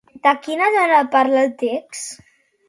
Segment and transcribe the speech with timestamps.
[0.27, 2.19] De quina dona parla el text?